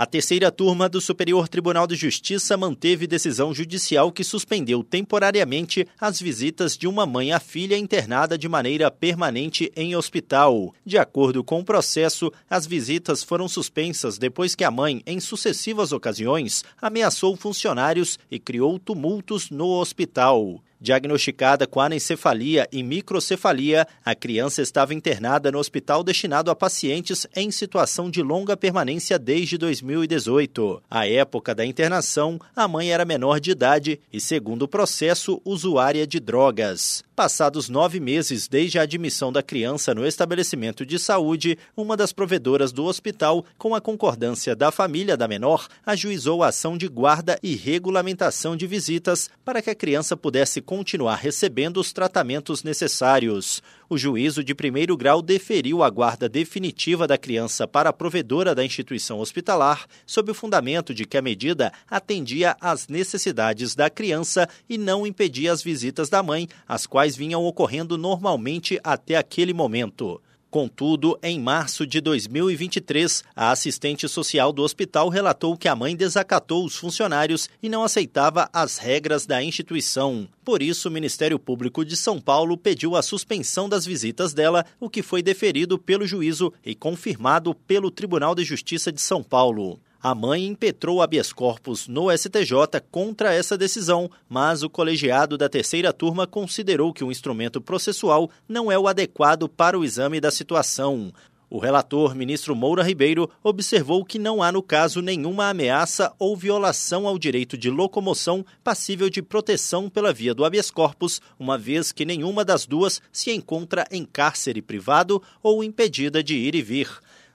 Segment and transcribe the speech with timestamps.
[0.00, 6.18] A terceira turma do Superior Tribunal de Justiça manteve decisão judicial que suspendeu temporariamente as
[6.18, 10.74] visitas de uma mãe à filha internada de maneira permanente em hospital.
[10.86, 15.92] De acordo com o processo, as visitas foram suspensas depois que a mãe, em sucessivas
[15.92, 20.62] ocasiões, ameaçou funcionários e criou tumultos no hospital.
[20.82, 27.50] Diagnosticada com anencefalia e microcefalia, a criança estava internada no hospital destinado a pacientes em
[27.50, 30.82] situação de longa permanência desde 2018.
[30.90, 36.06] À época da internação, a mãe era menor de idade e, segundo o processo, usuária
[36.06, 37.04] de drogas.
[37.14, 42.72] Passados nove meses desde a admissão da criança no estabelecimento de saúde, uma das provedoras
[42.72, 47.54] do hospital, com a concordância da família da menor, ajuizou a ação de guarda e
[47.54, 53.60] regulamentação de visitas para que a criança pudesse continuar recebendo os tratamentos necessários.
[53.88, 58.64] O juízo de primeiro grau deferiu a guarda definitiva da criança para a provedora da
[58.64, 64.78] instituição hospitalar, sob o fundamento de que a medida atendia às necessidades da criança e
[64.78, 70.22] não impedia as visitas da mãe, as quais vinham ocorrendo normalmente até aquele momento.
[70.50, 76.64] Contudo, em março de 2023, a assistente social do hospital relatou que a mãe desacatou
[76.64, 80.28] os funcionários e não aceitava as regras da instituição.
[80.44, 84.90] Por isso, o Ministério Público de São Paulo pediu a suspensão das visitas dela, o
[84.90, 89.78] que foi deferido pelo juízo e confirmado pelo Tribunal de Justiça de São Paulo.
[90.02, 95.92] A mãe impetrou habeas corpus no STJ contra essa decisão, mas o colegiado da terceira
[95.92, 101.12] turma considerou que o instrumento processual não é o adequado para o exame da situação.
[101.50, 107.06] O relator, ministro Moura Ribeiro, observou que não há no caso nenhuma ameaça ou violação
[107.06, 112.06] ao direito de locomoção passível de proteção pela via do habeas corpus, uma vez que
[112.06, 116.88] nenhuma das duas se encontra em cárcere privado ou impedida de ir e vir.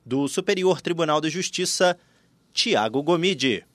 [0.04, 1.96] Do Superior Tribunal de Justiça,
[2.56, 3.66] Tiago Gomide.